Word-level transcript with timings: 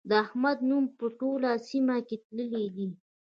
د 0.09 0.11
احمد 0.25 0.57
نوم 0.69 0.85
په 0.99 1.05
ټوله 1.19 1.51
سيمه 1.69 1.97
کې 2.07 2.15
تللی 2.25 2.65
دی. 2.75 2.89